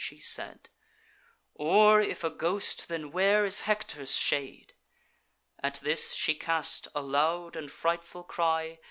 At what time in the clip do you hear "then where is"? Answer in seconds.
2.87-3.61